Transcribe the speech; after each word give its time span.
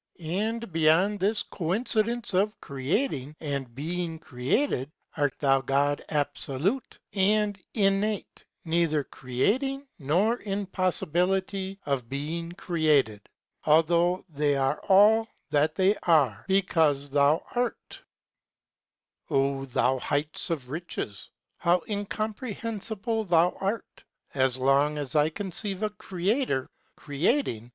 And 0.19 0.73
beyond 0.73 1.19
this 1.19 1.43
Coin 1.43 1.83
cidence 1.85 2.33
of 2.33 2.59
creating 2.59 3.35
and 3.39 3.75
being 3.75 4.17
created, 4.17 4.91
a 5.15 5.29
t 5.29 5.35
ihmi 5.43 5.67
vo'd 5.67 6.03
abfolute 6.09 6.97
and 7.13 7.61
inn 7.75 8.01
Ue 8.01 8.23
neither 8.65 9.03
creating 9.03 9.87
nor 9.99 10.37
in 10.37 10.65
poiiibiitty 10.65 11.77
of 11.85 12.09
being 12.09 12.51
created, 12.53 13.29
althou^. 13.67 14.23
they 14.27 14.55
arc 14.55 14.89
all 14.89 15.27
chat 15.51 15.75
they 15.75 15.91
axe, 15.97 16.45
Utuuic 16.49 16.63
uiou 16.63 16.65
icu 16.65 16.89
1 16.89 16.95
Jltr? 17.11 17.73
•/?. 17.73 17.73
7* 17.99 18.01
O 19.29 19.65
thou 19.65 19.99
heights 19.99 20.49
ofriche^bov? 20.49 21.27
incomprehensible 21.87 23.27
art 23.31 24.03
thon, 24.33 24.41
as 24.43 24.57
long 24.57 24.97
as 24.97 25.15
I 25.15 25.29
conceive 25.29 25.83
a 25.83 25.91
Creator, 25.91 26.71
creating. 26.95 27.69